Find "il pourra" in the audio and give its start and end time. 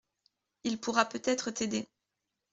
0.63-1.05